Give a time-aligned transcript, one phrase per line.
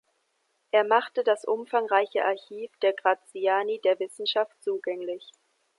[0.71, 5.29] Er machte das umfangreiche Archiv der Graziani der Wissenschaft zugänglich.